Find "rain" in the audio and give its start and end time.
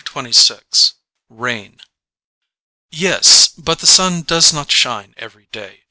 1.29-1.77